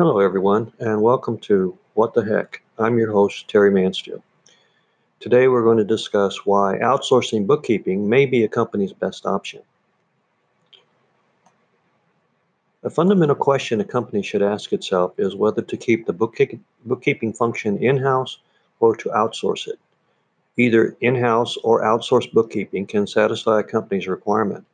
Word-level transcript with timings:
Hello, 0.00 0.18
everyone, 0.18 0.72
and 0.78 1.02
welcome 1.02 1.36
to 1.40 1.76
What 1.92 2.14
the 2.14 2.24
Heck. 2.24 2.62
I'm 2.78 2.96
your 2.96 3.12
host, 3.12 3.46
Terry 3.48 3.70
Mansfield. 3.70 4.22
Today, 5.20 5.46
we're 5.46 5.62
going 5.62 5.76
to 5.76 5.84
discuss 5.84 6.46
why 6.46 6.78
outsourcing 6.78 7.46
bookkeeping 7.46 8.08
may 8.08 8.24
be 8.24 8.42
a 8.42 8.48
company's 8.48 8.94
best 8.94 9.26
option. 9.26 9.60
A 12.82 12.88
fundamental 12.88 13.34
question 13.34 13.82
a 13.82 13.84
company 13.84 14.22
should 14.22 14.40
ask 14.40 14.72
itself 14.72 15.12
is 15.18 15.36
whether 15.36 15.60
to 15.60 15.76
keep 15.76 16.06
the 16.06 16.14
bookkeeping 16.86 17.32
function 17.34 17.76
in 17.76 17.98
house 17.98 18.38
or 18.78 18.96
to 18.96 19.10
outsource 19.10 19.68
it. 19.68 19.78
Either 20.56 20.96
in 21.02 21.14
house 21.14 21.58
or 21.58 21.82
outsourced 21.82 22.32
bookkeeping 22.32 22.86
can 22.86 23.06
satisfy 23.06 23.60
a 23.60 23.64
company's 23.64 24.08
requirement. 24.08 24.64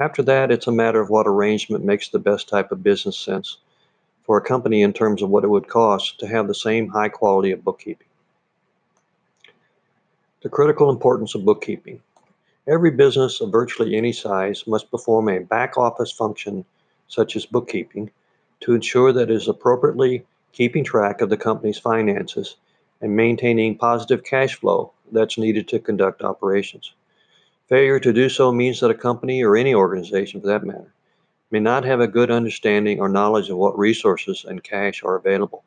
After 0.00 0.24
that, 0.24 0.50
it's 0.50 0.66
a 0.66 0.72
matter 0.72 1.00
of 1.00 1.10
what 1.10 1.28
arrangement 1.28 1.84
makes 1.84 2.08
the 2.08 2.18
best 2.18 2.48
type 2.48 2.72
of 2.72 2.82
business 2.82 3.16
sense 3.16 3.58
for 4.28 4.36
a 4.36 4.42
company 4.42 4.82
in 4.82 4.92
terms 4.92 5.22
of 5.22 5.30
what 5.30 5.42
it 5.42 5.48
would 5.48 5.66
cost 5.68 6.20
to 6.20 6.26
have 6.26 6.46
the 6.46 6.54
same 6.54 6.86
high 6.86 7.08
quality 7.08 7.50
of 7.50 7.64
bookkeeping. 7.64 8.06
The 10.42 10.50
critical 10.50 10.90
importance 10.90 11.34
of 11.34 11.46
bookkeeping. 11.46 12.02
Every 12.66 12.90
business 12.90 13.40
of 13.40 13.50
virtually 13.50 13.96
any 13.96 14.12
size 14.12 14.66
must 14.66 14.90
perform 14.90 15.30
a 15.30 15.38
back 15.38 15.78
office 15.78 16.12
function 16.12 16.66
such 17.08 17.36
as 17.36 17.46
bookkeeping, 17.46 18.10
to 18.60 18.74
ensure 18.74 19.14
that 19.14 19.30
it 19.30 19.34
is 19.34 19.48
appropriately 19.48 20.26
keeping 20.52 20.84
track 20.84 21.22
of 21.22 21.30
the 21.30 21.36
company's 21.38 21.78
finances 21.78 22.56
and 23.00 23.16
maintaining 23.16 23.78
positive 23.78 24.24
cash 24.24 24.56
flow 24.56 24.92
that's 25.10 25.38
needed 25.38 25.66
to 25.68 25.78
conduct 25.78 26.20
operations. 26.20 26.92
Failure 27.70 27.98
to 27.98 28.12
do 28.12 28.28
so 28.28 28.52
means 28.52 28.80
that 28.80 28.90
a 28.90 28.94
company 28.94 29.42
or 29.42 29.56
any 29.56 29.74
organization 29.74 30.42
for 30.42 30.48
that 30.48 30.66
matter 30.66 30.92
may 31.50 31.60
not 31.60 31.84
have 31.84 32.00
a 32.00 32.08
good 32.08 32.30
understanding 32.30 33.00
or 33.00 33.08
knowledge 33.08 33.48
of 33.48 33.56
what 33.56 33.78
resources 33.78 34.44
and 34.46 34.62
cash 34.62 35.02
are 35.02 35.16
available. 35.16 35.64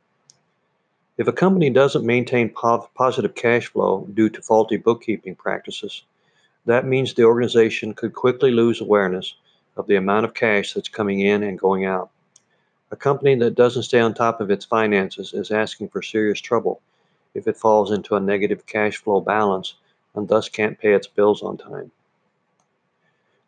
If 1.17 1.27
a 1.27 1.33
company 1.33 1.69
doesn't 1.69 2.05
maintain 2.05 2.53
positive 2.53 3.35
cash 3.35 3.67
flow 3.67 4.07
due 4.13 4.29
to 4.29 4.41
faulty 4.41 4.77
bookkeeping 4.77 5.35
practices, 5.35 6.03
that 6.65 6.85
means 6.85 7.13
the 7.13 7.23
organization 7.23 7.93
could 7.93 8.13
quickly 8.13 8.51
lose 8.51 8.81
awareness 8.81 9.35
of 9.75 9.87
the 9.87 9.95
amount 9.95 10.25
of 10.25 10.33
cash 10.33 10.73
that's 10.73 10.89
coming 10.89 11.19
in 11.19 11.43
and 11.43 11.59
going 11.59 11.85
out. 11.85 12.11
A 12.91 12.95
company 12.95 13.35
that 13.35 13.55
doesn't 13.55 13.83
stay 13.83 13.99
on 13.99 14.13
top 14.13 14.41
of 14.41 14.51
its 14.51 14.65
finances 14.65 15.33
is 15.33 15.49
asking 15.49 15.89
for 15.89 16.01
serious 16.01 16.41
trouble 16.41 16.81
if 17.33 17.47
it 17.47 17.57
falls 17.57 17.91
into 17.91 18.15
a 18.15 18.19
negative 18.19 18.65
cash 18.65 18.97
flow 18.97 19.21
balance 19.21 19.75
and 20.13 20.27
thus 20.27 20.49
can't 20.49 20.77
pay 20.77 20.93
its 20.93 21.07
bills 21.07 21.41
on 21.41 21.57
time. 21.57 21.91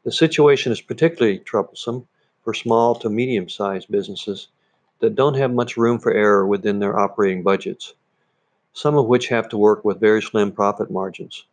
The 0.04 0.12
situation 0.12 0.72
is 0.72 0.82
particularly 0.82 1.40
troublesome 1.40 2.08
for 2.44 2.54
small 2.54 2.96
to 2.96 3.10
medium 3.10 3.50
sized 3.50 3.90
businesses 3.90 4.48
that 5.00 5.16
don't 5.16 5.36
have 5.36 5.54
much 5.54 5.78
room 5.78 6.00
for 6.00 6.12
error 6.12 6.46
within 6.46 6.80
their 6.80 7.00
operating 7.00 7.44
budgets, 7.44 7.94
some 8.74 8.96
of 8.96 9.08
which 9.08 9.28
have 9.28 9.50
to 9.50 9.58
work 9.58 9.84
with 9.84 10.00
very 10.00 10.22
slim 10.22 10.52
profit 10.52 10.92
margins. 10.92 11.46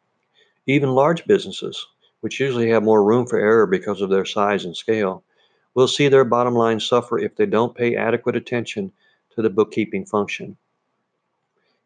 Even 0.66 0.90
large 0.90 1.26
businesses 1.26 1.86
which 2.20 2.40
usually 2.40 2.70
have 2.70 2.82
more 2.82 3.02
room 3.02 3.26
for 3.26 3.38
error 3.38 3.66
because 3.66 4.00
of 4.00 4.10
their 4.10 4.24
size 4.24 4.64
and 4.64 4.76
scale, 4.76 5.22
will 5.74 5.88
see 5.88 6.08
their 6.08 6.24
bottom 6.24 6.54
line 6.54 6.80
suffer 6.80 7.18
if 7.18 7.34
they 7.36 7.46
don't 7.46 7.74
pay 7.74 7.96
adequate 7.96 8.36
attention 8.36 8.92
to 9.34 9.42
the 9.42 9.50
bookkeeping 9.50 10.04
function. 10.04 10.56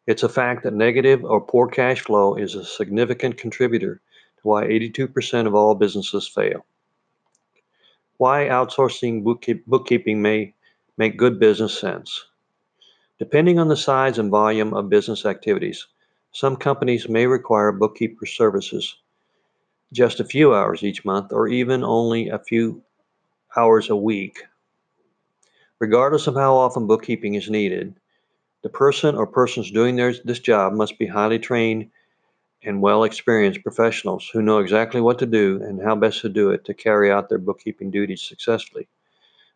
It's 0.07 0.23
a 0.23 0.29
fact 0.29 0.65
that 0.65 0.75
negative 0.75 1.25
or 1.25 1.41
poor 1.41 1.69
cash 1.69 2.01
flow 2.01 2.35
is 2.35 2.55
a 2.55 2.65
significant 2.65 3.39
contributor 3.39 4.01
to 4.37 4.43
why 4.43 4.65
82% 4.65 5.47
of 5.47 5.55
all 5.55 5.75
businesses 5.75 6.29
fail. 6.29 6.65
Why 8.25 8.47
outsourcing 8.47 9.23
bookkeeping 9.67 10.23
may 10.23 10.55
make 10.97 11.19
good 11.19 11.39
business 11.39 11.79
sense. 11.79 12.25
Depending 13.19 13.59
on 13.59 13.69
the 13.69 13.77
size 13.77 14.19
and 14.19 14.31
volume 14.31 14.73
of 14.73 14.89
business 14.89 15.27
activities, 15.27 15.87
some 16.33 16.57
companies 16.57 17.07
may 17.07 17.27
require 17.27 17.71
bookkeeper 17.71 18.25
services 18.25 18.97
just 19.93 20.21
a 20.21 20.25
few 20.25 20.55
hours 20.55 20.83
each 20.83 21.05
month 21.05 21.35
or 21.35 21.49
even 21.49 21.85
only 21.85 22.31
a 22.31 22.39
few 22.39 22.83
hours 23.55 23.91
a 23.91 23.97
week. 24.11 24.39
Regardless 25.79 26.27
of 26.27 26.35
how 26.35 26.55
often 26.55 26.87
bookkeeping 26.87 27.35
is 27.35 27.51
needed, 27.51 27.95
the 28.63 28.71
person 28.71 29.17
or 29.17 29.27
persons 29.27 29.71
doing 29.71 29.97
their, 29.97 30.15
this 30.25 30.39
job 30.41 30.73
must 30.73 30.99
be 30.99 31.07
highly 31.07 31.39
trained 31.39 31.91
and 32.65 32.81
well 32.81 33.05
experienced 33.05 33.63
professionals 33.63 34.29
who 34.33 34.43
know 34.43 34.59
exactly 34.59 35.01
what 35.01 35.19
to 35.19 35.27
do 35.27 35.63
and 35.63 35.83
how 35.83 35.95
best 35.95 36.21
to 36.23 36.29
do 36.29 36.51
it 36.51 36.65
to 36.65 36.75
carry 36.75 37.11
out 37.11 37.29
their 37.29 37.39
bookkeeping 37.39 37.91
duties 37.91 38.23
successfully. 38.23 38.89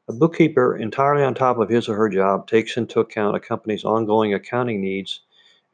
A 0.09 0.13
bookkeeper, 0.13 0.77
entirely 0.77 1.23
on 1.23 1.35
top 1.35 1.59
of 1.59 1.69
his 1.69 1.89
or 1.89 1.97
her 1.97 2.09
job, 2.09 2.47
takes 2.47 2.77
into 2.77 3.01
account 3.01 3.37
a 3.37 3.41
company's 3.41 3.85
ongoing 3.85 4.33
accounting 4.35 4.81
needs 4.81 5.21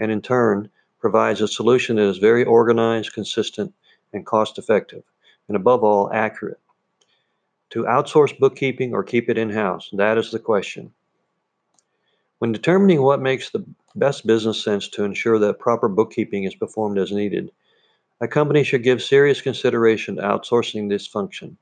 and, 0.01 0.11
in 0.11 0.23
turn, 0.23 0.71
provides 1.01 1.41
a 1.41 1.49
solution 1.49 1.97
that 1.97 2.09
is 2.09 2.19
very 2.19 2.45
organized, 2.45 3.13
consistent, 3.13 3.73
and 4.13 4.27
cost 4.27 4.59
effective, 4.59 5.03
and 5.49 5.57
above 5.57 5.85
all, 5.85 6.11
accurate. 6.13 6.59
To 7.71 7.85
outsource 7.85 8.39
bookkeeping 8.39 8.95
or 8.95 9.03
keep 9.03 9.29
it 9.29 9.39
in 9.39 9.51
house? 9.51 9.91
That 9.93 10.19
is 10.19 10.31
the 10.31 10.39
question. 10.39 10.93
When 12.39 12.53
determining 12.53 13.03
what 13.03 13.21
makes 13.21 13.51
the 13.51 13.65
best 13.95 14.27
business 14.27 14.63
sense 14.63 14.89
to 14.89 15.05
ensure 15.05 15.39
that 15.39 15.59
proper 15.59 15.89
bookkeeping 15.89 16.45
is 16.45 16.55
performed 16.55 16.99
as 16.99 17.13
needed, 17.13 17.51
a 18.21 18.29
company 18.29 18.65
should 18.65 18.83
give 18.83 19.03
serious 19.03 19.41
consideration 19.41 20.17
to 20.17 20.23
outsourcing 20.23 20.89
this 20.89 21.07
function. 21.07 21.57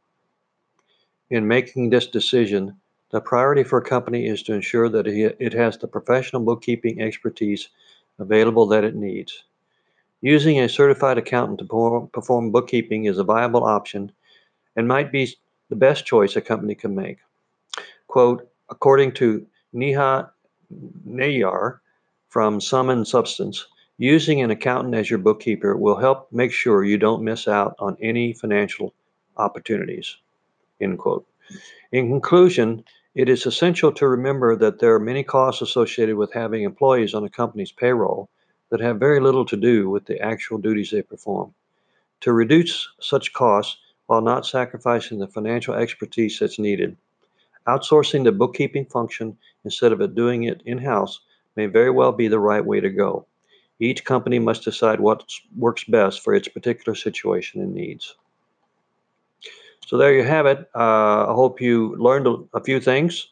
In 1.31 1.49
making 1.49 1.91
this 1.91 2.07
decision, 2.07 2.77
the 3.11 3.21
priority 3.21 3.65
for 3.65 3.79
a 3.79 3.85
company 3.85 4.27
is 4.27 4.43
to 4.45 4.55
ensure 4.55 4.89
that 4.89 5.07
it 5.07 5.53
has 5.53 5.77
the 5.77 5.89
professional 5.89 6.43
bookkeeping 6.43 7.01
expertise 7.01 7.69
available 8.19 8.67
that 8.67 8.85
it 8.85 8.95
needs. 8.95 9.45
Using 10.21 10.61
a 10.61 10.69
certified 10.69 11.19
accountant 11.19 11.59
to 11.59 12.09
perform 12.13 12.51
bookkeeping 12.51 13.07
is 13.07 13.19
a 13.19 13.25
viable 13.25 13.65
option 13.65 14.13
and 14.77 14.87
might 14.87 15.11
be 15.11 15.35
the 15.69 15.77
best 15.77 16.07
choice 16.07 16.37
a 16.37 16.41
company 16.41 16.75
can 16.75 16.95
make. 16.95 17.19
Quote, 18.07 18.49
according 18.71 19.13
to 19.13 19.47
Neha 19.73 20.31
Nayar 21.07 21.81
from 22.33 22.63
Sum 22.63 22.89
and 22.89 23.07
Substance, 23.07 23.67
using 23.99 24.41
an 24.41 24.51
accountant 24.51 24.95
as 24.95 25.11
your 25.11 25.19
bookkeeper 25.19 25.77
will 25.77 25.97
help 25.97 26.33
make 26.33 26.51
sure 26.51 26.83
you 26.83 26.97
don't 26.97 27.23
miss 27.23 27.47
out 27.47 27.77
on 27.79 27.95
any 28.01 28.33
financial 28.33 28.95
opportunities. 29.37 30.17
End 30.81 30.99
quote. 30.99 31.27
In 31.93 32.09
conclusion, 32.09 32.85
it 33.15 33.29
is 33.29 33.45
essential 33.45 33.93
to 33.93 34.09
remember 34.09 34.57
that 34.57 34.79
there 34.79 34.95
are 34.95 34.99
many 34.99 35.23
costs 35.23 35.61
associated 35.61 36.17
with 36.17 36.33
having 36.33 36.63
employees 36.63 37.13
on 37.13 37.23
a 37.23 37.29
company's 37.29 37.71
payroll 37.71 38.31
that 38.71 38.81
have 38.81 38.99
very 38.99 39.21
little 39.21 39.45
to 39.45 39.57
do 39.59 39.91
with 39.91 40.07
the 40.07 40.19
actual 40.19 40.57
duties 40.57 40.91
they 40.91 41.03
perform. 41.03 41.53
To 42.23 42.33
reduce 42.33 42.89
such 42.99 43.35
costs 43.35 43.77
while 44.07 44.23
not 44.23 44.47
sacrificing 44.47 45.19
the 45.19 45.29
financial 45.29 45.75
expertise 45.75 46.39
that's 46.39 46.59
needed, 46.59 46.97
outsourcing 47.67 48.25
the 48.25 48.33
bookkeeping 48.33 48.87
function 48.87 49.37
instead 49.67 49.93
of 49.93 50.15
doing 50.15 50.45
it 50.45 50.63
in 50.65 50.79
house 50.79 51.21
may 51.57 51.67
very 51.67 51.91
well 51.91 52.13
be 52.13 52.29
the 52.29 52.39
right 52.39 52.65
way 52.65 52.81
to 52.81 52.91
go. 52.91 53.27
Each 53.79 54.05
company 54.05 54.39
must 54.39 54.65
decide 54.65 55.01
what 55.01 55.25
works 55.57 55.85
best 55.85 56.23
for 56.23 56.35
its 56.35 56.49
particular 56.49 56.95
situation 56.95 57.61
and 57.61 57.75
needs. 57.75 58.15
So 59.87 59.97
there 59.99 60.15
you 60.15 60.23
have 60.23 60.47
it. 60.47 60.71
Uh, 60.75 61.27
I 61.29 61.33
hope 61.35 61.61
you 61.61 61.97
learned 61.97 62.27
a, 62.55 62.61
few 62.61 62.81
things 62.81 63.29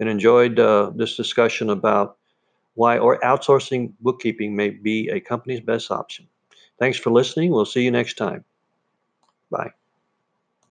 and 0.00 0.08
enjoyed 0.08 0.58
uh, 0.58 0.90
this 0.94 1.16
discussion 1.16 1.70
about 1.70 2.18
why 2.74 2.98
or 2.98 3.20
outsourcing 3.20 3.92
bookkeeping 4.00 4.56
may 4.56 4.70
be 4.70 5.08
a 5.08 5.20
company's 5.20 5.60
best 5.60 5.90
option. 5.90 6.26
Thanks 6.78 6.98
for 6.98 7.10
listening. 7.10 7.52
We'll 7.52 7.64
see 7.64 7.82
you 7.82 7.90
next 7.90 8.14
time. 8.14 8.44
Bye. 9.50 9.70